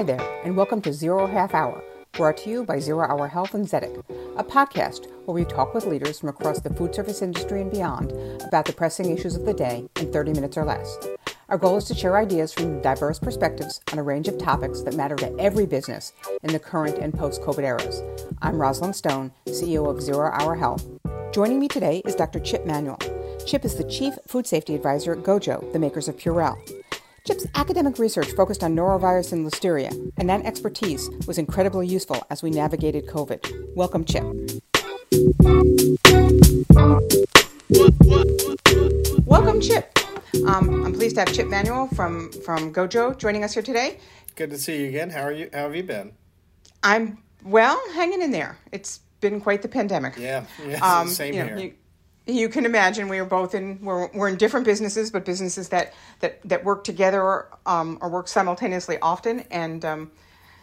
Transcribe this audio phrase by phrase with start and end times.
[0.00, 3.52] Hi there, and welcome to Zero Half Hour, brought to you by Zero Hour Health
[3.52, 4.02] and Zedek,
[4.38, 8.12] a podcast where we talk with leaders from across the food service industry and beyond
[8.42, 10.96] about the pressing issues of the day in 30 minutes or less.
[11.50, 14.96] Our goal is to share ideas from diverse perspectives on a range of topics that
[14.96, 18.02] matter to every business in the current and post COVID eras.
[18.40, 20.88] I'm Roslyn Stone, CEO of Zero Hour Health.
[21.30, 22.40] Joining me today is Dr.
[22.40, 22.98] Chip Manuel.
[23.44, 26.56] Chip is the Chief Food Safety Advisor at Gojo, the makers of Purell.
[27.30, 32.42] Chip's academic research focused on norovirus and listeria, and that expertise was incredibly useful as
[32.42, 33.72] we navigated COVID.
[33.76, 34.24] Welcome, Chip.
[39.24, 39.96] Welcome, Chip.
[40.44, 44.00] Um, I'm pleased to have Chip Manuel from, from Gojo joining us here today.
[44.34, 45.10] Good to see you again.
[45.10, 45.50] How are you?
[45.52, 46.10] How have you been?
[46.82, 48.58] I'm well, hanging in there.
[48.72, 50.16] It's been quite the pandemic.
[50.16, 51.58] Yeah, yeah um, same you know, here.
[51.58, 51.74] You,
[52.26, 55.94] you can imagine we are both in we're, we're in different businesses but businesses that
[56.20, 59.40] that that work together um, or work simultaneously often.
[59.50, 60.10] And um,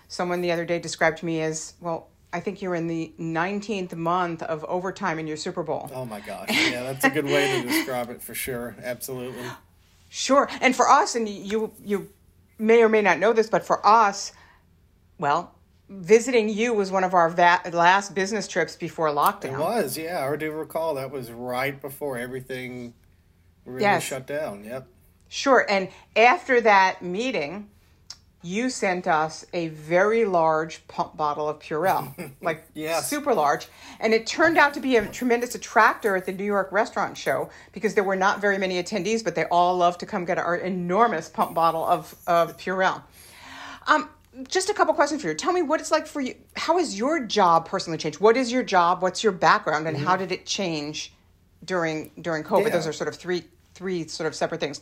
[0.08, 4.44] someone the other day described me as well i think you're in the 19th month
[4.44, 5.89] of overtime in your super bowl.
[5.94, 6.49] Oh my gosh.
[6.49, 8.75] Yeah that's a good way to describe it for sure.
[8.83, 9.44] Absolutely.
[10.09, 10.47] Sure.
[10.61, 12.09] And for us and you you
[12.58, 14.31] may or may not know this but for us
[15.17, 15.53] well
[15.89, 19.53] visiting you was one of our va- last business trips before lockdown.
[19.53, 20.27] It was, yeah.
[20.27, 22.93] I do recall that was right before everything
[23.66, 24.03] really yes.
[24.03, 24.63] shut down.
[24.63, 24.88] Yep.
[25.30, 25.65] Sure.
[25.69, 27.69] And after that meeting,
[28.43, 33.09] you sent us a very large pump bottle of Purell, like yes.
[33.09, 33.67] super large.
[33.99, 37.49] And it turned out to be a tremendous attractor at the New York restaurant show
[37.73, 40.55] because there were not very many attendees, but they all loved to come get our
[40.55, 43.02] enormous pump bottle of, of Purell.
[43.88, 44.09] Um,
[44.47, 45.33] just a couple questions for you.
[45.33, 46.36] Tell me what it's like for you.
[46.56, 48.20] How has your job personally changed?
[48.20, 49.02] What is your job?
[49.02, 50.06] What's your background, and mm-hmm.
[50.06, 51.14] how did it change
[51.66, 52.66] during during COVID?
[52.66, 52.70] Yeah.
[52.70, 54.80] Those are sort of three three sort of separate things.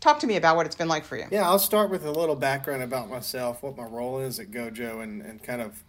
[0.00, 1.26] talk to me about what it's been like for you.
[1.30, 5.02] Yeah, I'll start with a little background about myself, what my role is at Gojo,
[5.02, 5.82] and, and kind of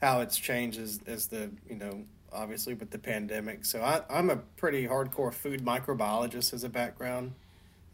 [0.00, 3.64] how it's changed as, as the you know obviously with the pandemic.
[3.64, 7.32] So I, I'm a pretty hardcore food microbiologist as a background.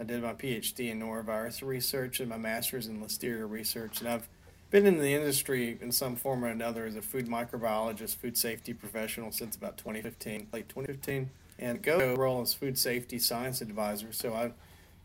[0.00, 4.28] I did my PhD in norovirus research and my master's in listeria research, and I've
[4.70, 8.72] been in the industry in some form or another as a food microbiologist, food safety
[8.72, 14.12] professional since about 2015, late 2015, and go role as food safety science advisor.
[14.12, 14.52] So I,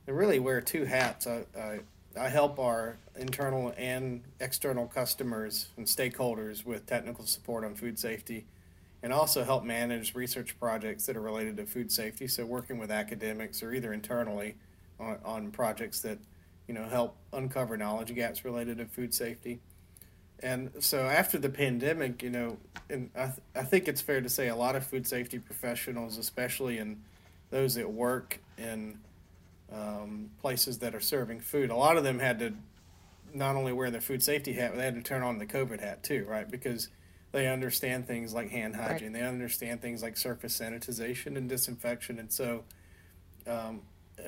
[0.08, 1.26] I really wear two hats.
[1.26, 1.80] I, I,
[2.20, 8.46] I help our internal and external customers and stakeholders with technical support on food safety
[9.02, 12.28] and also help manage research projects that are related to food safety.
[12.28, 14.56] So working with academics or either internally
[15.04, 16.20] on, on projects that
[16.68, 19.60] you know help uncover knowledge gaps related to food safety.
[20.42, 22.58] And so after the pandemic, you know,
[22.90, 26.18] and I, th- I think it's fair to say a lot of food safety professionals,
[26.18, 27.02] especially in
[27.50, 29.00] those that work in
[29.72, 32.54] um, places that are serving food, a lot of them had to
[33.34, 35.80] not only wear their food safety hat, but they had to turn on the COVID
[35.80, 36.50] hat too, right?
[36.50, 36.90] Because
[37.32, 39.22] they understand things like hand hygiene, right.
[39.22, 42.64] they understand things like surface sanitization and disinfection, and so
[43.48, 43.82] um,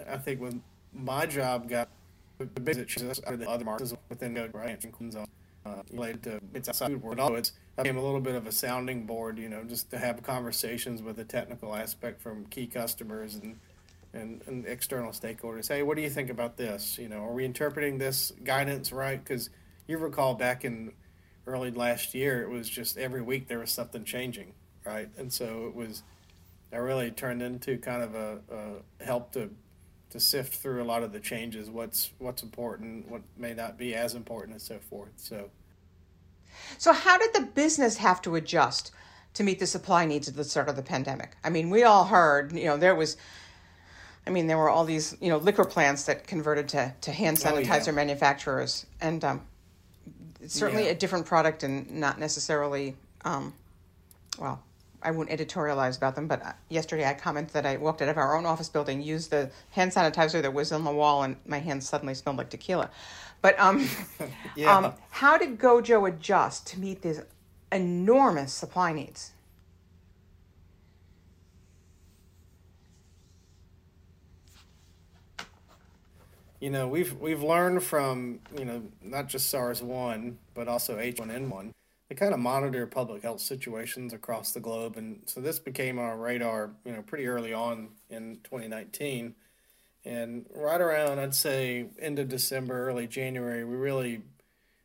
[0.09, 0.61] I think when
[0.93, 1.89] my job got
[2.37, 4.83] the basic out of the other markets within the right
[5.65, 7.19] uh, related to it's outside food world.
[7.19, 10.21] Also, it's became a little bit of a sounding board, you know, just to have
[10.23, 13.59] conversations with the technical aspect from key customers and,
[14.13, 15.67] and, and external stakeholders.
[15.67, 16.97] Hey, what do you think about this?
[16.97, 19.21] You know, are we interpreting this guidance right?
[19.21, 19.49] Because
[19.87, 20.93] you recall back in
[21.47, 24.53] early last year, it was just every week there was something changing,
[24.85, 25.09] right?
[25.17, 26.03] And so it was,
[26.71, 29.49] I really turned into kind of a, a help to
[30.11, 33.95] to sift through a lot of the changes, what's what's important, what may not be
[33.95, 35.11] as important, and so forth.
[35.17, 35.49] So,
[36.77, 38.91] so how did the business have to adjust
[39.33, 41.35] to meet the supply needs at the start of the pandemic?
[41.43, 43.17] I mean, we all heard, you know, there was.
[44.27, 47.37] I mean, there were all these, you know, liquor plants that converted to, to hand
[47.37, 47.91] sanitizer oh, yeah.
[47.91, 49.41] manufacturers, and um,
[50.41, 50.91] it's certainly yeah.
[50.91, 53.53] a different product and not necessarily, um,
[54.39, 54.63] well,
[55.05, 58.17] I won't editorialize about them, but uh, yesterday I commented that I walked out of
[58.17, 61.59] our own office building, used the hand sanitizer that was on the wall, and my
[61.59, 62.89] hands suddenly smelled like tequila.
[63.43, 63.87] But um,
[64.55, 64.75] yeah.
[64.75, 67.21] um, how did Gojo adjust to meet these
[67.71, 69.31] enormous supply needs?
[76.59, 81.19] You know, we've we've learned from you know not just SARS one, but also H
[81.19, 81.73] one N one
[82.09, 86.17] they kind of monitor public health situations across the globe, and so this became our
[86.17, 89.35] radar, you know, pretty early on in 2019.
[90.05, 94.21] And right around, I'd say, end of December, early January, we really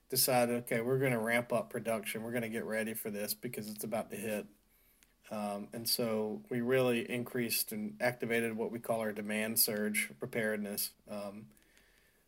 [0.08, 2.22] decided, okay, we're going to ramp up production.
[2.22, 4.46] We're going to get ready for this because it's about to hit.
[5.31, 10.90] Um, and so we really increased and activated what we call our demand surge preparedness.
[11.11, 11.46] Um,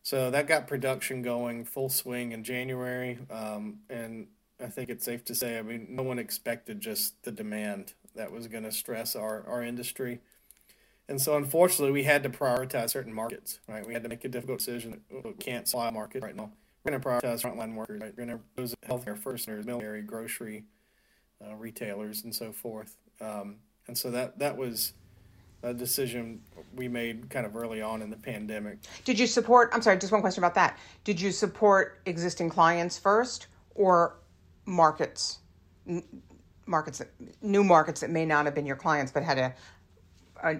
[0.03, 4.27] So that got production going full swing in January, um, and
[4.63, 8.31] I think it's safe to say, I mean, no one expected just the demand that
[8.31, 10.19] was going to stress our, our industry.
[11.09, 13.85] And so, unfortunately, we had to prioritize certain markets, right?
[13.85, 15.01] We had to make a difficult decision.
[15.11, 16.51] We can't supply a market right now.
[16.83, 18.13] We're going to prioritize frontline workers, right?
[18.15, 20.63] We're going to those healthcare first, military, grocery,
[21.45, 22.97] uh, retailers, and so forth.
[23.19, 23.57] Um,
[23.87, 24.93] and so that that was
[25.61, 26.41] a decision
[26.75, 28.79] we made kind of early on in the pandemic.
[29.03, 29.71] Did you support?
[29.73, 30.77] I'm sorry, just one question about that.
[31.03, 34.15] Did you support existing clients first, or
[34.65, 35.39] markets,
[36.65, 37.09] markets, that,
[37.41, 39.53] new markets that may not have been your clients but had a,
[40.43, 40.59] a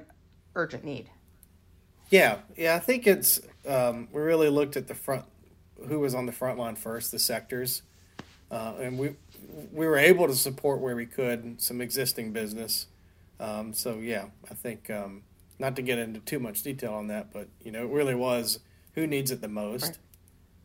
[0.56, 1.10] urgent need?
[2.10, 5.26] Yeah, yeah, I think it's um, we really looked at the front,
[5.88, 7.82] who was on the front line first, the sectors,
[8.52, 9.16] uh, and we
[9.72, 12.88] we were able to support where we could some existing business.
[13.40, 15.24] Um, so yeah, I think um,
[15.58, 18.60] not to get into too much detail on that, but you know, it really was
[18.96, 19.98] who needs it the most,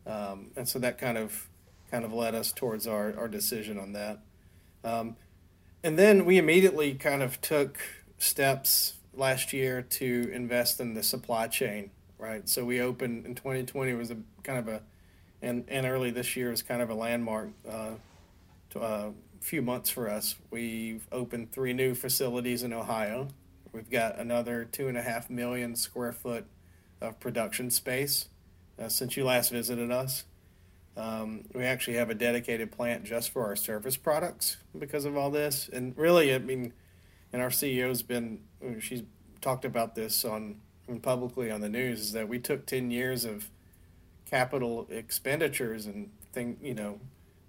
[0.05, 0.13] right.
[0.13, 1.49] um, and so that kind of
[1.89, 4.19] kind of led us towards our, our decision on that.
[4.83, 5.15] Um,
[5.83, 7.79] and then we immediately kind of took
[8.17, 12.47] steps last year to invest in the supply chain, right?
[12.47, 14.81] So we opened in 2020 was a kind of a,
[15.41, 17.91] and, and early this year was kind of a landmark uh,
[18.71, 19.09] to, uh,
[19.41, 20.35] few months for us.
[20.51, 23.29] We've opened three new facilities in Ohio.
[23.71, 26.45] We've got another two and a half million square foot
[27.01, 28.27] of production space
[28.77, 30.25] uh, since you last visited us.
[30.99, 35.31] Um, we actually have a dedicated plant just for our surface products because of all
[35.31, 35.69] this.
[35.71, 36.73] And really, I mean,
[37.31, 38.41] and our CEO's been,
[38.81, 39.03] she's
[39.39, 40.59] talked about this on
[41.01, 43.49] publicly on the news, is that we took 10 years of
[44.25, 46.99] capital expenditures and thing, you know,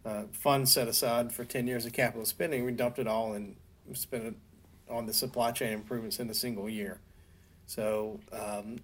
[0.05, 2.65] uh, funds set aside for 10 years of capital spending.
[2.65, 3.57] We dumped it all and
[3.95, 4.35] spent it
[4.89, 7.01] on the supply chain improvements in a single year.
[7.67, 8.77] So um,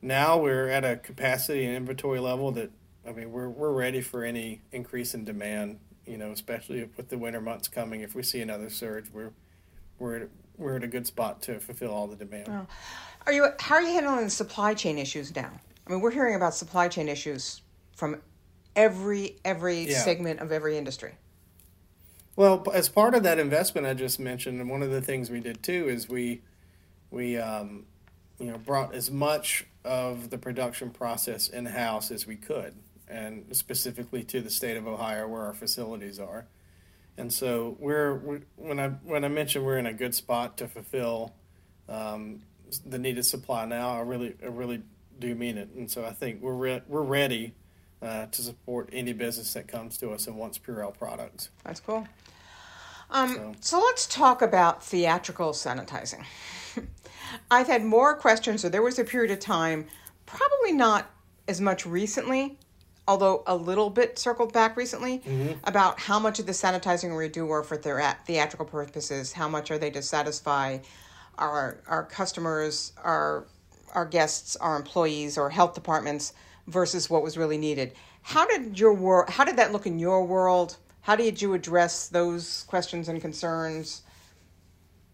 [0.00, 2.70] now we're at a capacity and inventory level that
[3.06, 5.78] I mean, we're we're ready for any increase in demand.
[6.06, 8.02] You know, especially with the winter months coming.
[8.02, 9.30] If we see another surge, we're
[9.98, 12.48] we're we're at a good spot to fulfill all the demand.
[12.48, 12.66] Oh.
[13.26, 13.48] Are you?
[13.58, 15.50] How are you handling the supply chain issues now?
[15.86, 17.62] I mean, we're hearing about supply chain issues
[17.96, 18.20] from
[18.76, 20.02] every every yeah.
[20.02, 21.14] segment of every industry.
[22.36, 25.40] Well, as part of that investment I just mentioned, and one of the things we
[25.40, 26.42] did too is we
[27.10, 27.86] we um,
[28.38, 32.74] you know brought as much of the production process in house as we could
[33.08, 36.46] and specifically to the state of Ohio where our facilities are.
[37.16, 40.66] And so we're, we're when I when I mentioned we're in a good spot to
[40.66, 41.32] fulfill
[41.88, 42.42] um,
[42.84, 44.82] the needed supply now, I really I really
[45.18, 45.68] do mean it.
[45.76, 47.54] And so I think we're re- we're ready
[48.02, 51.50] uh, to support any business that comes to us and wants Purell products.
[51.64, 52.06] That's cool.
[53.10, 53.54] Um, so.
[53.60, 56.24] so let's talk about theatrical sanitizing.
[57.50, 59.86] I've had more questions, so there was a period of time,
[60.26, 61.10] probably not
[61.46, 62.58] as much recently,
[63.06, 65.52] although a little bit circled back recently mm-hmm.
[65.64, 69.78] about how much of the sanitizing we do are for theatrical purposes, how much are
[69.78, 70.78] they to satisfy
[71.38, 73.46] our our customers, our
[73.92, 76.32] our guests, our employees, or health departments
[76.66, 77.92] versus what was really needed.
[78.22, 79.30] How did your world?
[79.30, 80.76] How did that look in your world?
[81.02, 84.02] How did you address those questions and concerns?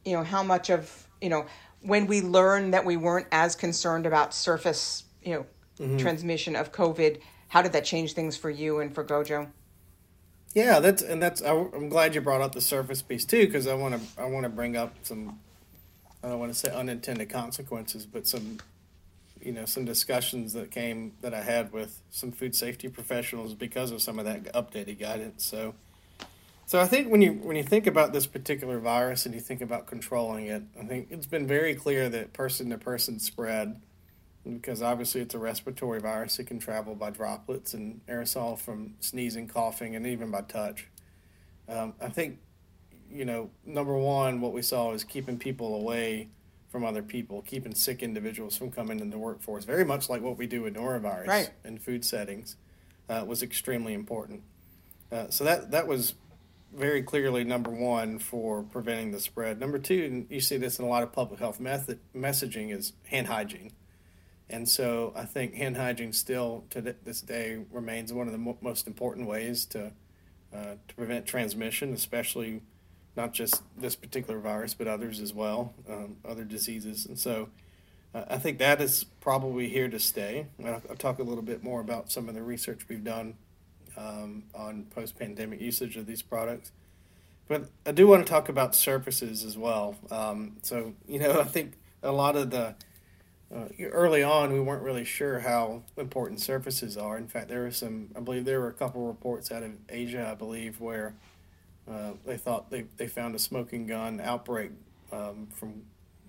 [0.04, 1.46] You know, how much of you know
[1.82, 5.46] when we learned that we weren't as concerned about surface, you know,
[5.78, 5.96] mm-hmm.
[5.96, 9.48] transmission of COVID how did that change things for you and for Gojo?
[10.54, 11.40] Yeah, that's and that's.
[11.42, 14.44] I'm glad you brought up the surface piece too, because I want to I want
[14.44, 15.38] to bring up some.
[16.22, 18.58] I don't want to say unintended consequences, but some,
[19.40, 23.90] you know, some discussions that came that I had with some food safety professionals because
[23.90, 25.44] of some of that updated guidance.
[25.44, 25.74] So,
[26.66, 29.60] so I think when you when you think about this particular virus and you think
[29.60, 33.80] about controlling it, I think it's been very clear that person to person spread
[34.44, 36.39] because obviously it's a respiratory virus.
[36.39, 40.89] It can travel by droplets and aerosol from sneezing, coughing, and even by touch.
[41.69, 42.39] Um, I think,
[43.11, 46.29] you know, number one, what we saw is keeping people away
[46.69, 50.39] from other people, keeping sick individuals from coming into the workforce, very much like what
[50.39, 51.51] we do with norovirus right.
[51.65, 52.56] in food settings,
[53.09, 54.43] uh, was extremely important.
[55.11, 56.15] Uh, so that that was
[56.73, 59.59] very clearly number one for preventing the spread.
[59.59, 62.93] Number two, and you see this in a lot of public health method, messaging, is
[63.09, 63.73] hand hygiene.
[64.50, 68.58] And so I think hand hygiene still to this day remains one of the mo-
[68.60, 69.92] most important ways to
[70.52, 72.60] uh, to prevent transmission, especially
[73.16, 77.06] not just this particular virus, but others as well, um, other diseases.
[77.06, 77.50] And so
[78.12, 80.46] uh, I think that is probably here to stay.
[80.64, 83.34] I'll, I'll, talk a little bit more about some of the research we've done
[83.96, 86.72] um, on post pandemic usage of these products.
[87.46, 89.96] But I do want to talk about surfaces as well.
[90.10, 92.74] Um, so, you know, I think a lot of the
[93.54, 97.19] uh, early on, we weren't really sure how important surfaces are.
[97.19, 100.28] In fact, there were some, I believe there were a couple reports out of Asia,
[100.30, 101.14] I believe, where
[101.90, 104.70] uh, they thought they, they found a smoking gun outbreak
[105.10, 105.82] um, from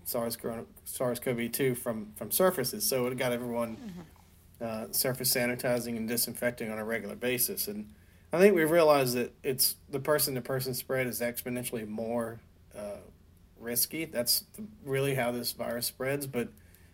[0.04, 2.88] SARS CoV 2 from, from surfaces.
[2.88, 4.90] So it got everyone mm-hmm.
[4.90, 7.68] uh, surface sanitizing and disinfecting on a regular basis.
[7.68, 7.94] And
[8.34, 12.40] I think we realized that it's the person to person spread is exponentially more
[12.76, 13.02] uh,
[13.60, 14.06] risky.
[14.06, 14.46] That's
[14.84, 16.26] really how this virus spreads.
[16.26, 16.50] But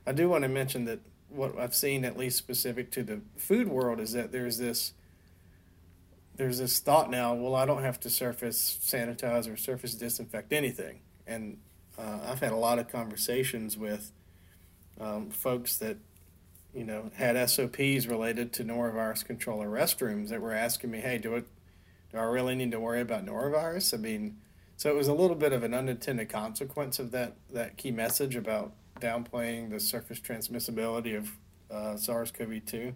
[0.08, 3.68] I do want to mention that what I've seen, at least specific to the food
[3.68, 4.94] world, is that there's this
[6.38, 7.34] there's this thought now.
[7.34, 11.58] Well, I don't have to surface sanitize or surface disinfect anything, and
[11.98, 14.14] uh, I've had a lot of conversations with
[15.02, 15.98] um, folks that
[16.74, 21.18] you know had SOPs related to norovirus control in restrooms that were asking me, "Hey,
[21.18, 21.48] do it?
[22.14, 24.38] Do I really need to worry about norovirus?" I mean,
[24.78, 28.38] so it was a little bit of an unintended consequence of that that key message
[28.38, 31.32] about downplaying the surface transmissibility of
[31.72, 32.94] uh, SARS-CoV-2.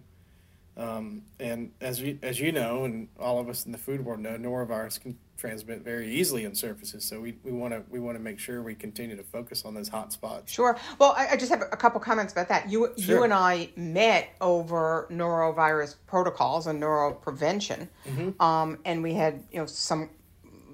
[0.76, 4.20] Um, and as you, as you know, and all of us in the food world
[4.20, 7.04] know, norovirus can transmit very easily in surfaces.
[7.04, 9.88] So we want to we want to make sure we continue to focus on those
[9.88, 10.50] hot spots.
[10.50, 10.78] Sure.
[10.98, 12.70] Well, I, I just have a couple comments about that.
[12.70, 13.16] You sure.
[13.16, 18.40] you and I met over norovirus protocols and noro prevention, mm-hmm.
[18.42, 20.08] um, and we had you know some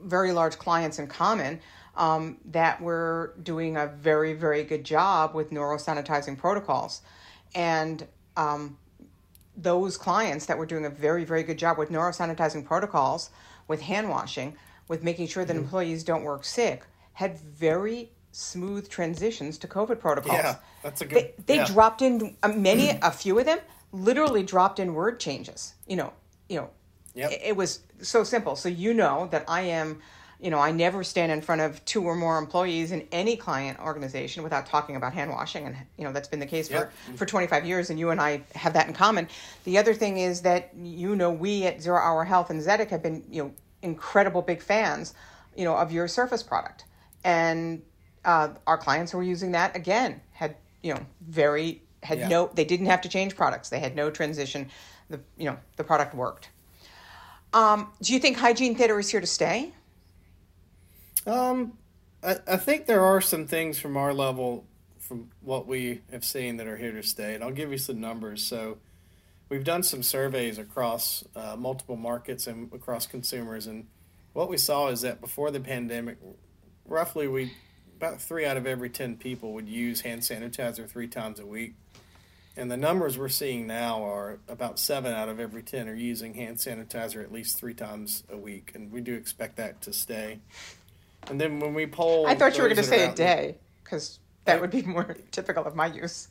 [0.05, 1.61] very large clients in common
[1.99, 7.03] um, that were doing a very, very good job with noro sanitizing protocols.
[7.55, 8.79] And um,
[9.57, 13.31] those clients that were doing a very, very good job with noro sanitizing protocols,
[13.67, 15.65] with hand washing, with making sure that mm-hmm.
[15.65, 20.35] employees don't work sick, had very smooth transitions to COVID protocols.
[20.35, 21.17] Yeah, that's a good.
[21.17, 21.67] They, they yeah.
[21.67, 23.59] dropped in uh, many, a few of them
[23.91, 25.75] literally dropped in word changes.
[25.89, 26.13] You know,
[26.49, 26.71] you know,
[27.15, 27.33] yep.
[27.33, 28.55] it, it was so simple.
[28.55, 30.01] So you know that I am
[30.41, 33.79] you know, I never stand in front of two or more employees in any client
[33.81, 35.67] organization without talking about hand washing.
[35.67, 36.93] And, you know, that's been the case yep.
[37.11, 39.29] for, for 25 years, and you and I have that in common.
[39.65, 43.03] The other thing is that, you know, we at Zero Hour Health and Zedek have
[43.03, 43.53] been, you know,
[43.83, 45.15] incredible big fans,
[45.57, 46.85] you know, of your Surface product.
[47.25, 47.83] And
[48.25, 52.29] uh, our clients who were using that, again, had, you know, very, had yeah.
[52.29, 53.71] no, they didn't have to change products.
[53.71, 54.69] They had no transition.
[55.11, 56.51] The, you know, the product worked.
[57.53, 59.73] Um, do you think hygiene theater is here to stay?
[61.29, 61.77] Um,
[62.25, 64.65] I, I think there are some things from our level,
[64.99, 67.35] from what we have seen, that are here to stay.
[67.35, 68.43] And I'll give you some numbers.
[68.43, 68.79] So,
[69.51, 73.87] we've done some surveys across uh, multiple markets and across consumers, and
[74.33, 76.17] what we saw is that before the pandemic,
[76.87, 77.53] roughly we
[77.97, 81.75] about three out of every ten people would use hand sanitizer three times a week.
[82.57, 86.35] And the numbers we're seeing now are about seven out of every 10 are using
[86.35, 88.73] hand sanitizer at least three times a week.
[88.75, 90.41] And we do expect that to stay.
[91.31, 94.19] And then when we poll, I thought you were going to say a day because
[94.45, 96.29] that would be more typical of my use.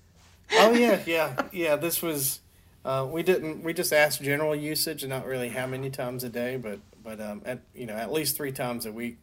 [0.54, 1.76] oh yeah, yeah, yeah.
[1.76, 2.40] This was
[2.86, 6.30] uh, we didn't we just asked general usage and not really how many times a
[6.30, 9.18] day, but but um, at you know at least three times a week.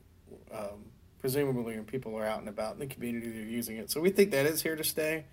[0.52, 0.90] Um,
[1.20, 3.90] presumably, when people are out and about in the community, they're using it.
[3.90, 5.24] So we think that is here to stay,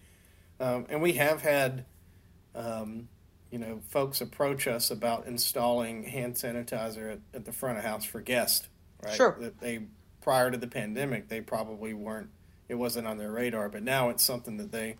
[0.59, 1.85] um, and we have had.
[2.53, 3.07] Um,
[3.49, 8.05] you know, folks approach us about installing hand sanitizer at, at the front of house
[8.05, 8.69] for guests,
[9.03, 9.13] right?
[9.13, 9.35] Sure.
[9.39, 9.81] That they
[10.21, 12.29] prior to the pandemic, they probably weren't.
[12.69, 14.95] It wasn't on their radar, but now it's something that they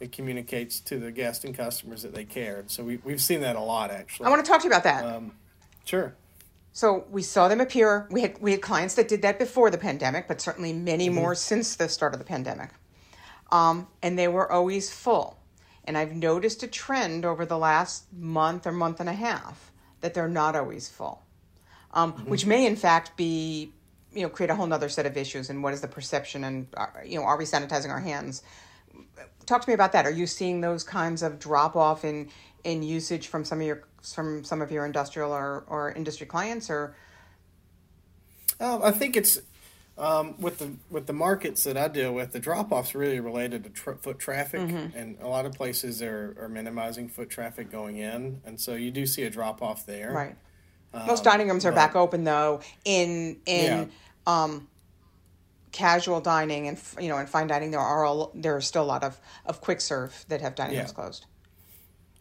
[0.00, 2.64] it communicates to the guests and customers that they care.
[2.66, 4.26] So we we've seen that a lot actually.
[4.26, 5.04] I want to talk to you about that.
[5.04, 5.32] Um,
[5.84, 6.14] sure.
[6.72, 8.06] So we saw them appear.
[8.10, 11.14] We had we had clients that did that before the pandemic, but certainly many mm-hmm.
[11.14, 12.70] more since the start of the pandemic.
[13.50, 15.38] Um, and they were always full.
[15.84, 20.14] And I've noticed a trend over the last month or month and a half that
[20.14, 21.22] they're not always full,
[21.94, 22.28] um, mm-hmm.
[22.28, 23.72] which may in fact be
[24.16, 26.66] you know create a whole other set of issues and what is the perception and
[26.76, 28.42] uh, you know are we sanitizing our hands
[29.44, 32.28] talk to me about that are you seeing those kinds of drop off in
[32.64, 36.70] in usage from some of your from some of your industrial or, or industry clients
[36.70, 36.96] or
[38.60, 39.38] uh, i think it's
[39.98, 43.64] um, with the with the markets that I deal with, the drop offs really related
[43.64, 44.94] to tra- foot traffic, mm-hmm.
[44.94, 48.90] and a lot of places are, are minimizing foot traffic going in, and so you
[48.90, 50.12] do see a drop off there.
[50.12, 50.36] Right.
[50.92, 52.60] Um, Most dining rooms are but, back open though.
[52.84, 53.84] In in yeah
[54.26, 54.68] um,
[55.72, 58.84] casual dining and you know and fine dining there are a, there are still a
[58.84, 60.80] lot of of quick serve that have dining yeah.
[60.80, 61.26] rooms closed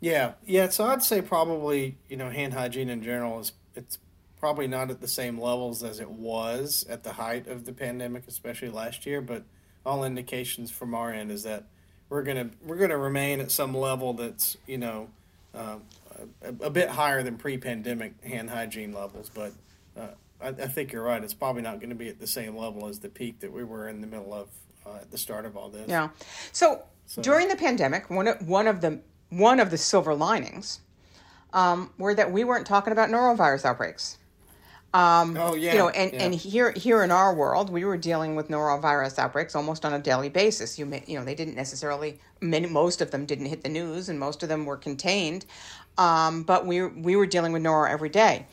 [0.01, 3.97] yeah yeah so i'd say probably you know hand hygiene in general is it's
[4.39, 8.27] probably not at the same levels as it was at the height of the pandemic
[8.27, 9.43] especially last year but
[9.85, 11.63] all indications from our end is that
[12.09, 15.07] we're gonna we're gonna remain at some level that's you know
[15.53, 15.81] um,
[16.41, 19.53] a, a, bit higher than pre-pandemic hand hygiene levels but
[19.97, 20.07] uh,
[20.41, 21.23] I, I think you're right.
[21.23, 23.63] It's probably not going to be at the same level as the peak that we
[23.63, 24.49] were in the middle of
[24.85, 25.87] uh, at the start of all this.
[25.89, 26.09] Yeah.
[26.51, 27.21] So So.
[27.21, 28.99] During the pandemic, one of, one of the
[29.29, 30.79] one of the silver linings
[31.53, 34.17] um, were that we weren't talking about norovirus outbreaks.
[34.93, 35.73] Um, oh yeah.
[35.73, 36.23] You know, and, yeah.
[36.23, 39.99] and here here in our world, we were dealing with norovirus outbreaks almost on a
[39.99, 40.79] daily basis.
[40.79, 44.09] You may, you know, they didn't necessarily many most of them didn't hit the news,
[44.09, 45.45] and most of them were contained,
[45.97, 48.47] um, but we we were dealing with noro every day,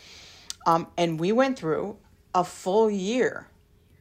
[0.67, 1.97] um, and we went through
[2.35, 3.49] a full year,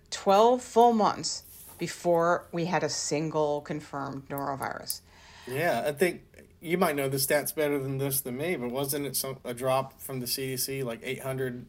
[0.10, 1.44] twelve full months
[1.78, 5.02] before we had a single confirmed norovirus.
[5.48, 6.22] Yeah, I think
[6.62, 9.54] you might know the stats better than this than me, but wasn't it some a
[9.54, 11.66] drop from the CDC like eight hundred?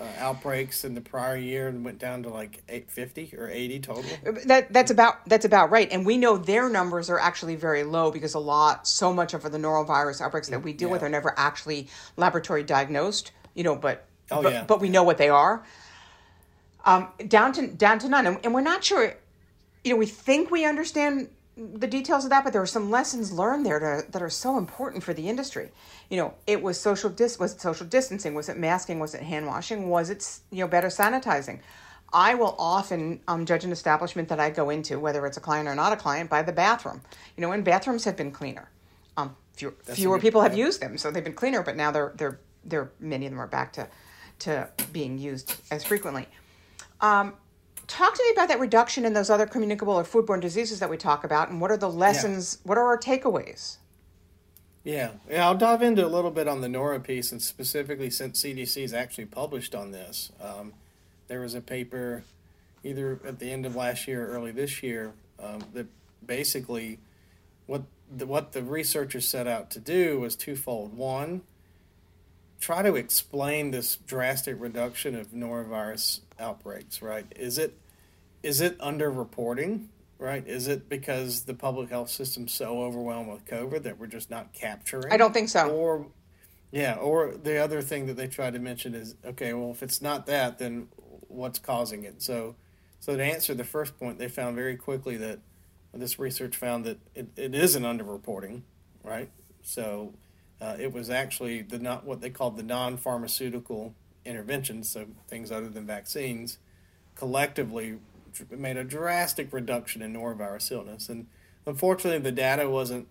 [0.00, 4.10] uh, outbreaks in the prior year and went down to like 850 or 80 total.
[4.46, 5.90] That that's about that's about right.
[5.92, 9.42] And we know their numbers are actually very low because a lot so much of
[9.42, 10.92] the norovirus outbreaks that we deal yeah.
[10.92, 14.64] with are never actually laboratory diagnosed, you know, but oh, but, yeah.
[14.64, 15.64] but we know what they are.
[16.84, 19.14] Um, down to down to none and, and we're not sure
[19.84, 23.32] you know, we think we understand the details of that, but there are some lessons
[23.32, 25.70] learned there to, that are so important for the industry.
[26.08, 29.22] You know, it was social dis was it social distancing, was it masking, was it
[29.22, 31.60] hand washing, was it you know better sanitizing.
[32.12, 35.68] I will often um, judge an establishment that I go into, whether it's a client
[35.68, 37.02] or not a client, by the bathroom.
[37.36, 38.68] You know, and bathrooms have been cleaner.
[39.16, 41.62] Um, fewer, fewer people have used them, so they've been cleaner.
[41.62, 43.88] But now they're they're they're many of them are back to
[44.40, 46.26] to being used as frequently.
[47.00, 47.34] Um,
[47.90, 50.96] talk to me about that reduction in those other communicable or foodborne diseases that we
[50.96, 52.68] talk about and what are the lessons yeah.
[52.68, 53.78] what are our takeaways
[54.84, 58.42] yeah yeah i'll dive into a little bit on the noro piece and specifically since
[58.44, 60.72] cdc is actually published on this um,
[61.26, 62.22] there was a paper
[62.84, 65.12] either at the end of last year or early this year
[65.42, 65.86] um, that
[66.24, 66.98] basically
[67.66, 67.82] what
[68.16, 71.42] the, what the researchers set out to do was twofold one
[72.60, 77.26] try to explain this drastic reduction of norovirus outbreaks, right?
[77.34, 77.78] Is it
[78.42, 79.86] is it underreporting,
[80.18, 80.46] right?
[80.46, 84.52] Is it because the public health system's so overwhelmed with COVID that we're just not
[84.52, 85.12] capturing?
[85.12, 85.68] I don't think so.
[85.70, 86.06] Or
[86.70, 90.00] yeah, or the other thing that they try to mention is okay, well, if it's
[90.00, 90.88] not that, then
[91.28, 92.22] what's causing it?
[92.22, 92.56] So,
[93.00, 95.40] so to answer the first point, they found very quickly that
[95.94, 98.62] this research found that it, it is an underreporting,
[99.02, 99.30] right?
[99.62, 100.14] So,
[100.60, 103.94] uh, it was actually the not what they called the non-pharmaceutical
[104.24, 106.58] interventions, so things other than vaccines,
[107.14, 107.98] collectively
[108.50, 111.08] made a drastic reduction in norovirus illness.
[111.08, 111.26] And
[111.66, 113.08] unfortunately, the data wasn't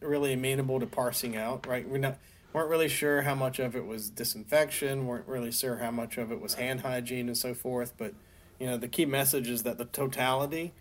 [0.00, 1.66] really amenable to parsing out.
[1.66, 2.18] Right, we're not
[2.52, 6.30] weren't really sure how much of it was disinfection, weren't really sure how much of
[6.30, 7.94] it was hand hygiene and so forth.
[7.96, 8.12] But
[8.60, 10.72] you know, the key message is that the totality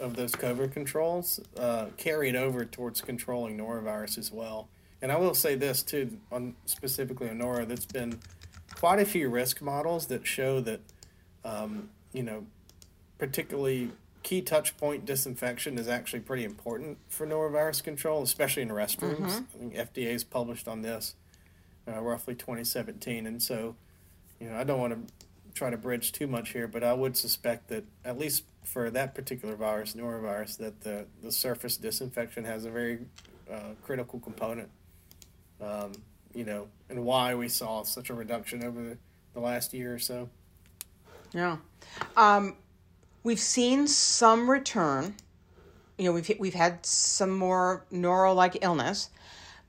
[0.00, 4.68] of those COVID controls uh, carried over towards controlling norovirus as well.
[5.00, 8.18] And I will say this too, on specifically on noro, that's been
[8.74, 10.80] quite a few risk models that show that,
[11.44, 12.46] um, you know,
[13.18, 13.90] particularly
[14.22, 19.18] key touch point disinfection is actually pretty important for norovirus control, especially in restrooms.
[19.18, 19.28] Mm-hmm.
[19.28, 21.14] I think FDA has published on this
[21.86, 23.76] uh, roughly 2017, and so,
[24.40, 25.12] you know, I don't want to
[25.54, 29.14] try to bridge too much here, but I would suspect that at least for that
[29.14, 33.00] particular virus, norovirus, that the the surface disinfection has a very
[33.50, 34.68] uh, critical component.
[35.60, 35.92] Um,
[36.34, 38.98] you know, and why we saw such a reduction over the,
[39.34, 40.28] the last year or so.
[41.32, 41.58] Yeah.
[42.16, 42.56] Um,
[43.22, 45.14] we've seen some return.
[45.96, 49.10] You know, we've we've had some more noro-like illness,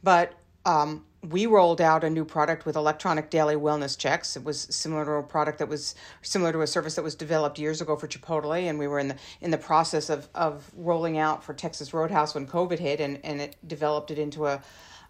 [0.03, 0.33] but
[0.65, 4.37] um, we rolled out a new product with electronic daily wellness checks.
[4.37, 7.59] It was similar to a product that was similar to a service that was developed
[7.59, 11.17] years ago for Chipotle, and we were in the in the process of of rolling
[11.17, 14.61] out for Texas Roadhouse when COVID hit, and and it developed it into a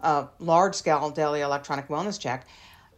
[0.01, 2.47] a large scale daily electronic wellness check.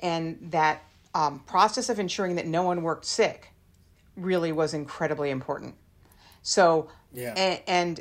[0.01, 0.83] And that
[1.13, 3.49] um, process of ensuring that no one worked sick
[4.15, 5.75] really was incredibly important.
[6.41, 7.33] So, yeah.
[7.35, 7.99] and, and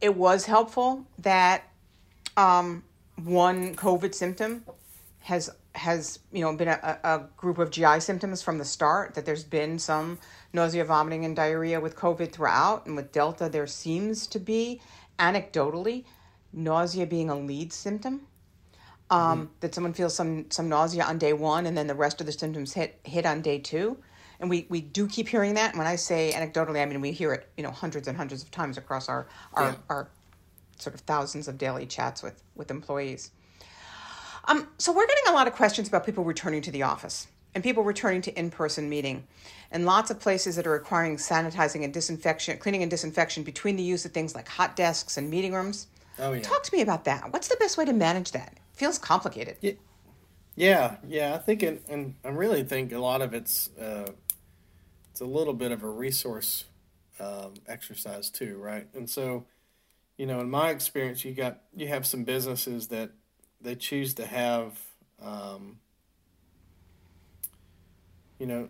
[0.00, 1.62] it was helpful that
[2.36, 2.82] um,
[3.16, 4.64] one COVID symptom
[5.20, 9.14] has has you know been a, a group of GI symptoms from the start.
[9.14, 10.18] That there's been some
[10.52, 14.80] nausea, vomiting, and diarrhea with COVID throughout, and with Delta there seems to be
[15.18, 16.04] anecdotally
[16.52, 18.22] nausea being a lead symptom.
[19.10, 19.52] Um, mm-hmm.
[19.60, 22.32] That someone feels some some nausea on day one, and then the rest of the
[22.32, 23.98] symptoms hit hit on day two.
[24.40, 25.70] And we, we do keep hearing that.
[25.70, 28.42] And when I say anecdotally, I mean we hear it, you know, hundreds and hundreds
[28.42, 29.74] of times across our our, yeah.
[29.88, 30.08] our
[30.78, 33.30] sort of thousands of daily chats with with employees.
[34.46, 37.62] Um, so we're getting a lot of questions about people returning to the office and
[37.62, 39.24] people returning to in-person meeting
[39.70, 43.82] and lots of places that are requiring sanitizing and disinfection cleaning and disinfection between the
[43.82, 45.86] use of things like hot desks and meeting rooms
[46.18, 46.42] Oh, yeah.
[46.42, 47.32] Talk to me about that.
[47.32, 48.52] What's the best way to manage that?
[48.54, 49.56] It feels complicated.
[49.60, 49.72] Yeah,
[50.54, 51.34] yeah, yeah.
[51.34, 54.10] I think, and, and I really think a lot of it's uh,
[55.10, 56.64] it's a little bit of a resource
[57.20, 58.86] um, exercise too, right?
[58.94, 59.46] And so,
[60.16, 63.10] you know, in my experience, you got you have some businesses that
[63.60, 64.78] they choose to have,
[65.22, 65.78] um,
[68.38, 68.68] you know,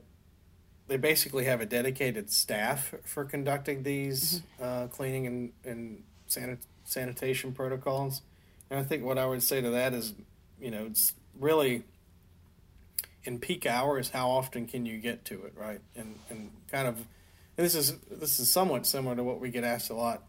[0.88, 4.84] they basically have a dedicated staff for conducting these mm-hmm.
[4.84, 8.22] uh, cleaning and, and sanit- sanitation protocols.
[8.70, 10.14] And I think what I would say to that is,
[10.60, 11.84] you know, it's really
[13.24, 15.80] in peak hours, how often can you get to it, right?
[15.94, 19.64] And and kind of, and this is this is somewhat similar to what we get
[19.64, 20.22] asked a lot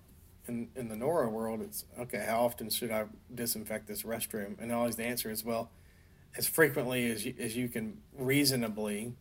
[0.48, 1.62] in in the noro world.
[1.62, 4.56] It's okay, how often should I disinfect this restroom?
[4.60, 5.72] And always the answer is well,
[6.38, 9.13] as frequently as you, as you can reasonably,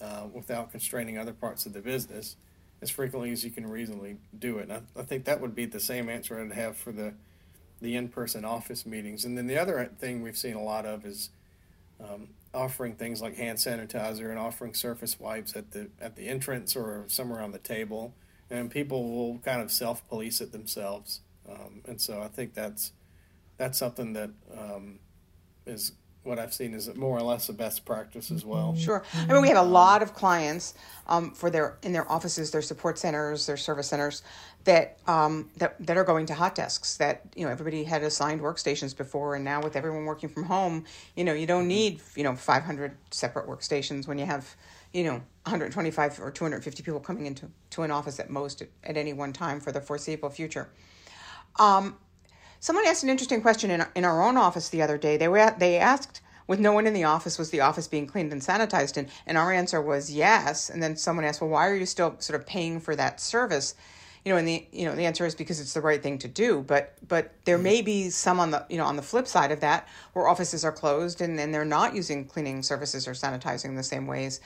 [0.00, 2.36] uh, without constraining other parts of the business,
[2.84, 4.68] as frequently as you can reasonably do it.
[4.68, 7.14] And I, I think that would be the same answer I'd have for the
[7.80, 9.24] the in-person office meetings.
[9.24, 11.30] And then the other thing we've seen a lot of is
[12.00, 16.76] um, offering things like hand sanitizer and offering surface wipes at the at the entrance
[16.76, 18.14] or somewhere on the table,
[18.50, 21.20] and people will kind of self police it themselves.
[21.48, 22.92] Um, and so I think that's
[23.56, 24.98] that's something that um,
[25.66, 25.92] is
[26.24, 28.74] what I've seen is more or less a best practice as well.
[28.76, 29.04] Sure.
[29.14, 30.74] I mean, we have a lot of clients
[31.06, 34.22] um, for their in their offices, their support centers, their service centers
[34.64, 36.96] that um, that that are going to hot desks.
[36.96, 40.84] That you know, everybody had assigned workstations before, and now with everyone working from home,
[41.14, 44.56] you know, you don't need you know 500 separate workstations when you have
[44.92, 48.96] you know 125 or 250 people coming into to an office at most at, at
[48.96, 50.68] any one time for the foreseeable future.
[51.56, 51.96] Um,
[52.64, 55.18] Someone asked an interesting question in, in our own office the other day.
[55.18, 58.32] They were they asked with no one in the office was the office being cleaned
[58.32, 58.96] and sanitized?
[58.96, 60.70] And, and our answer was yes.
[60.70, 63.74] And then someone asked well why are you still sort of paying for that service?
[64.24, 66.28] You know and the you know the answer is because it's the right thing to
[66.28, 66.62] do.
[66.62, 69.60] But but there may be some on the you know on the flip side of
[69.60, 73.82] that where offices are closed and, and they're not using cleaning services or sanitizing the
[73.82, 74.40] same ways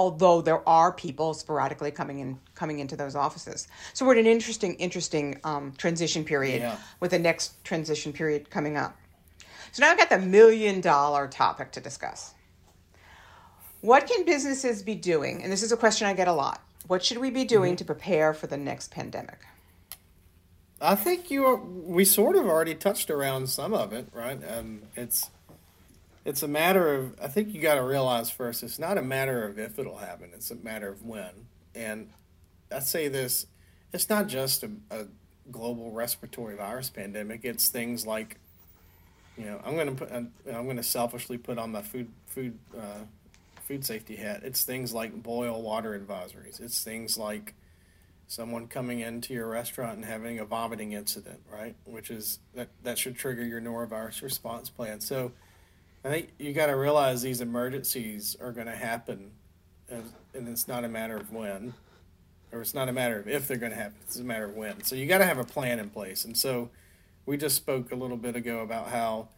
[0.00, 3.68] although there are people sporadically coming in coming into those offices.
[3.92, 6.78] So we're at an interesting interesting um, transition period yeah.
[7.00, 8.96] with the next transition period coming up.
[9.72, 12.32] So now i've got the million dollar topic to discuss.
[13.82, 17.04] What can businesses be doing and this is a question i get a lot what
[17.04, 17.76] should we be doing mm-hmm.
[17.76, 19.38] to prepare for the next pandemic?
[20.80, 24.40] I think you are, we sort of already touched around some of it right?
[24.56, 25.30] Um, it's
[26.24, 29.44] it's a matter of I think you got to realize first it's not a matter
[29.44, 31.46] of if it'll happen it's a matter of when.
[31.74, 32.10] And
[32.70, 33.46] I say this
[33.92, 35.06] it's not just a, a
[35.50, 38.38] global respiratory virus pandemic it's things like
[39.36, 43.04] you know I'm to put I'm going to selfishly put on my food food uh,
[43.70, 44.40] food safety hat.
[44.42, 46.60] It's things like boil water advisories.
[46.60, 47.54] It's things like
[48.26, 51.76] someone coming into your restaurant and having a vomiting incident right?
[51.84, 55.00] Which is that that should trigger your norovirus response plan.
[55.00, 55.30] So
[56.04, 59.32] I think you got to realize these emergencies are going to happen,
[59.88, 61.74] and, it's not a matter of when,
[62.52, 63.96] or it's not a matter of if they're going to happen.
[64.02, 64.82] It's a matter of when.
[64.84, 66.24] So you got to have a plan in place.
[66.24, 66.70] And so
[67.26, 69.28] we just spoke a little bit ago about how,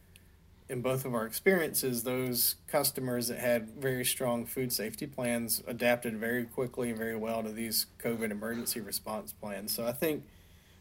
[0.69, 6.17] in both of our experiences, those customers that had very strong food safety plans adapted
[6.19, 9.75] very quickly and very well to these COVID emergency response plans.
[9.75, 10.25] So I think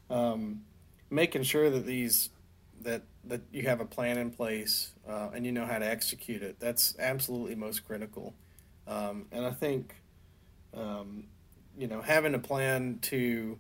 [0.10, 0.62] um,
[1.10, 2.30] making sure that these
[2.84, 6.42] that that you have a plan in place uh, and you know how to execute
[6.42, 6.60] it.
[6.60, 8.34] That's absolutely most critical.
[8.88, 9.96] Um, and I think,
[10.74, 11.26] um,
[11.78, 13.60] you know, having a plan to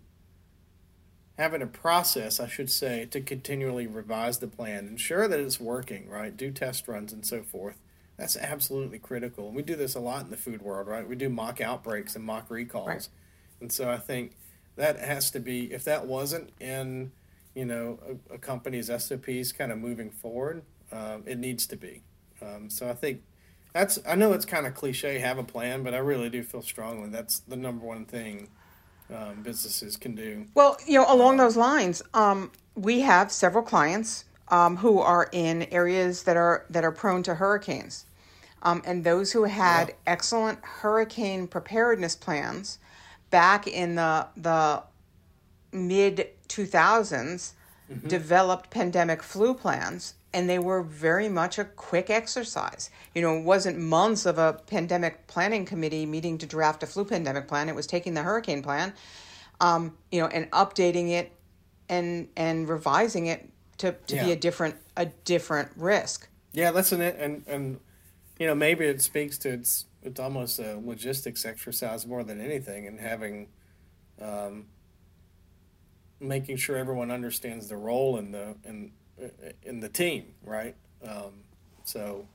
[1.37, 6.09] having a process, I should say, to continually revise the plan, ensure that it's working,
[6.09, 6.35] right?
[6.35, 7.77] Do test runs and so forth.
[8.17, 9.47] That's absolutely critical.
[9.47, 11.07] And we do this a lot in the food world, right?
[11.07, 12.87] We do mock outbreaks and mock recalls.
[12.87, 13.09] Right.
[13.59, 14.37] And so I think
[14.75, 17.11] that has to be, if that wasn't in
[17.55, 17.99] you know,
[18.31, 22.01] a, a company's SOPs kind of moving forward, um, it needs to be.
[22.41, 23.21] Um, so I think
[23.73, 26.61] that's, I know it's kind of cliche, have a plan, but I really do feel
[26.61, 28.49] strongly that's the number one thing
[29.13, 30.45] um, businesses can do.
[30.55, 35.63] Well, you know, along those lines, um, we have several clients um, who are in
[35.63, 38.05] areas that are that are prone to hurricanes,
[38.63, 39.95] um, and those who had yeah.
[40.07, 42.79] excellent hurricane preparedness plans
[43.29, 44.83] back in the the
[45.71, 47.53] mid 2000s
[47.89, 48.07] mm-hmm.
[48.07, 52.89] developed pandemic flu plans and they were very much a quick exercise.
[53.13, 57.03] You know, it wasn't months of a pandemic planning committee meeting to draft a flu
[57.03, 57.67] pandemic plan.
[57.67, 58.93] It was taking the hurricane plan,
[59.59, 61.31] um, you know, and updating it
[61.89, 64.25] and and revising it to, to yeah.
[64.25, 66.29] be a different a different risk.
[66.53, 67.79] Yeah, listen, it and and
[68.39, 72.87] you know maybe it speaks to it's it's almost a logistics exercise more than anything,
[72.87, 73.47] and having
[74.21, 74.67] um,
[76.21, 78.91] making sure everyone understands the role in the in
[79.63, 80.75] in the team, right?
[81.07, 81.31] Um,
[81.83, 82.27] so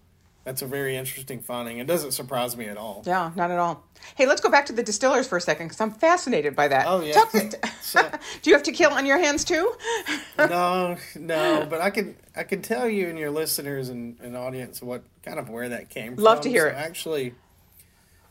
[0.45, 1.79] that's a very interesting finding.
[1.79, 3.03] It doesn't surprise me at all.
[3.05, 3.85] Yeah, not at all.
[4.15, 6.87] Hey, let's go back to the distillers for a second because I'm fascinated by that.
[6.87, 7.15] Oh yeah.
[7.33, 8.11] To- So-
[8.43, 9.73] Do you have tequila on your hands too?
[10.39, 14.83] no, no, but I can I can tell you and your listeners and, and audience
[14.83, 16.25] what kind of where that came from.
[16.25, 16.79] Love to hear So it.
[16.81, 17.35] Actually,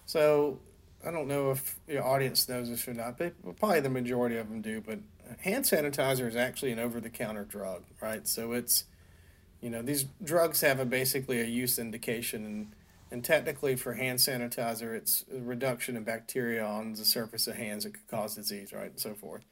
[0.05, 0.59] so
[1.05, 4.49] I don't know if your audience knows this or not, but probably the majority of
[4.49, 4.81] them do.
[4.81, 4.99] But
[5.41, 8.27] hand sanitizer is actually an over the counter drug, right?
[8.27, 8.85] So it's
[9.61, 12.67] you know these drugs have a basically a use indication and.
[13.11, 17.83] And technically, for hand sanitizer, it's a reduction in bacteria on the surface of hands
[17.83, 19.43] that could cause disease, right, and so forth.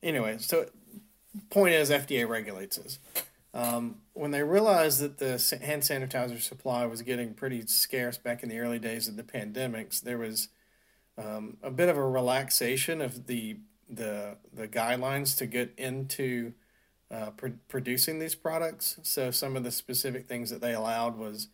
[0.00, 0.66] Anyway, so
[1.50, 2.98] point is FDA regulates this.
[3.54, 8.48] Um, when they realized that the hand sanitizer supply was getting pretty scarce back in
[8.48, 10.48] the early days of the pandemics, there was
[11.18, 13.58] um, a bit of a relaxation of the
[13.94, 16.52] the the guidelines to get into
[17.10, 18.98] uh, pr- producing these products.
[19.02, 21.48] So some of the specific things that they allowed was,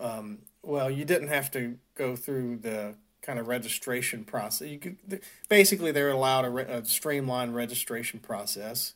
[0.00, 4.68] um, well, you didn't have to go through the kind of registration process.
[4.68, 8.94] You could basically they're allowed a, re- a streamlined registration process.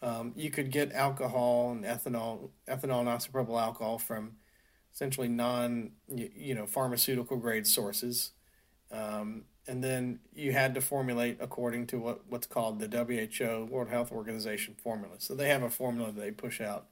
[0.00, 4.36] Um, you could get alcohol and ethanol, ethanol and isopropyl alcohol from
[4.92, 8.32] essentially non, you, you know, pharmaceutical grade sources.
[8.90, 13.90] Um, and then you had to formulate according to what, what's called the WHO, World
[13.90, 15.16] Health Organization formula.
[15.18, 16.86] So they have a formula that they push out,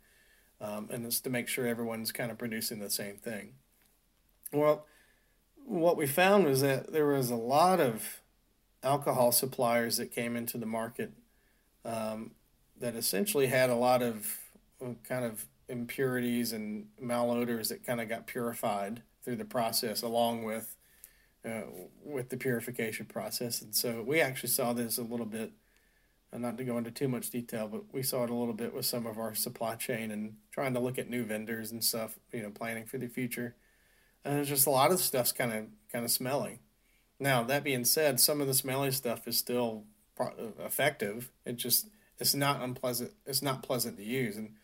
[0.61, 3.55] um, and it's to make sure everyone's kind of producing the same thing.
[4.53, 4.87] Well,
[5.65, 8.21] what we found was that there was a lot of
[8.83, 11.13] alcohol suppliers that came into the market
[11.85, 12.33] um,
[12.79, 14.39] that essentially had a lot of
[14.85, 20.45] uh, kind of impurities and malodors that kind of got purified through the process along
[20.45, 20.76] with
[21.47, 21.63] uh,
[22.05, 23.63] with the purification process.
[23.63, 25.53] And so we actually saw this a little bit
[26.33, 28.75] uh, not to go into too much detail but we saw it a little bit
[28.75, 32.19] with some of our supply chain and trying to look at new vendors and stuff
[32.33, 33.55] you know planning for the future.
[34.25, 36.61] And it's just a lot of stuff's kind of kind of smelly.
[37.21, 39.85] Now that being said some of the smelly stuff is still
[40.19, 41.31] uh, effective.
[41.45, 44.37] It just it's not unpleasant it's not pleasant to use.
[44.37, 44.55] And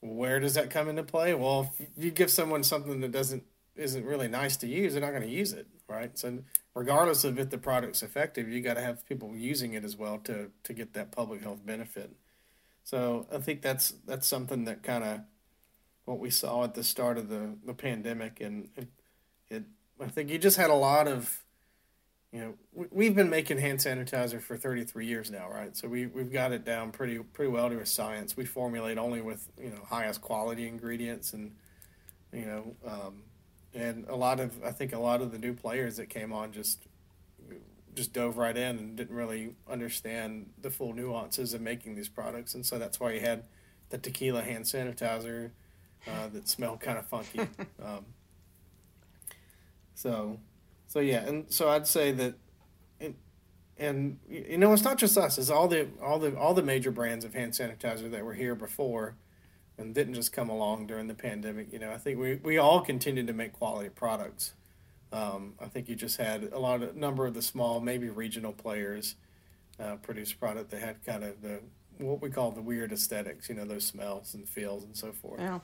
[0.00, 1.34] where does that come into play?
[1.34, 3.44] Well if you give someone something that doesn't
[3.76, 6.38] isn't really nice to use they're not going to use it right so
[6.74, 10.18] regardless of if the product's effective you got to have people using it as well
[10.18, 12.10] to to get that public health benefit
[12.84, 15.20] so i think that's that's something that kind of
[16.04, 18.88] what we saw at the start of the the pandemic and it,
[19.50, 19.64] it
[20.00, 21.42] i think you just had a lot of
[22.32, 25.74] you know, we- we've been making hand sanitizer for 33 years now, right?
[25.74, 28.36] So we we've got it down pretty pretty well to a science.
[28.36, 31.54] We formulate only with you know highest quality ingredients, and
[32.32, 33.22] you know, um,
[33.76, 36.52] and a lot of I think a lot of the new players that came on
[36.52, 36.80] just
[37.94, 42.54] just dove right in and didn't really understand the full nuances of making these products,
[42.54, 43.44] and so that's why you had
[43.90, 45.50] the tequila hand sanitizer
[46.06, 47.40] uh, that smelled kind of funky.
[47.82, 48.04] um,
[49.94, 50.38] so,
[50.88, 52.34] so yeah, and so I'd say that,
[53.00, 53.14] and,
[53.78, 56.90] and you know, it's not just us; it's all the all the all the major
[56.90, 59.16] brands of hand sanitizer that were here before,
[59.78, 61.72] and didn't just come along during the pandemic.
[61.72, 64.54] You know, I think we we all continued to make quality products.
[65.12, 68.52] Um, I think you just had a lot of number of the small, maybe regional
[68.52, 69.14] players
[69.78, 71.60] uh, produce product that had kind of the
[71.98, 73.48] what we call the weird aesthetics.
[73.48, 75.40] You know, those smells and feels and so forth.
[75.40, 75.60] Yeah.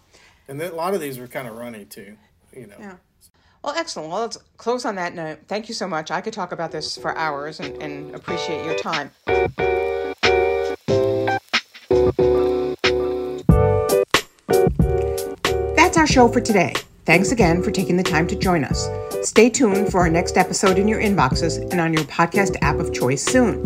[0.49, 2.17] And then a lot of these were kind of runny too.
[2.55, 2.77] You know.
[2.79, 2.97] Yeah.
[3.63, 4.11] Well, excellent.
[4.11, 5.39] Well, let's close on that note.
[5.47, 6.11] Thank you so much.
[6.11, 9.13] I could talk about this for hours and, and appreciate your time.
[16.03, 16.75] Our show for today.
[17.05, 18.89] Thanks again for taking the time to join us.
[19.23, 22.93] Stay tuned for our next episode in your inboxes and on your podcast app of
[22.93, 23.63] choice soon.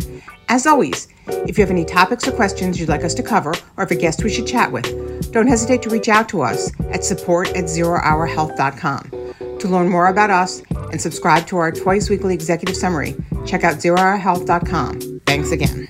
[0.47, 3.85] As always, if you have any topics or questions you'd like us to cover, or
[3.85, 7.03] if a guest we should chat with, don't hesitate to reach out to us at
[7.03, 9.57] support at zerohourhealth.com.
[9.57, 13.15] To learn more about us and subscribe to our twice weekly executive summary,
[13.47, 15.21] check out zerohourhealth.com.
[15.25, 15.87] Thanks again.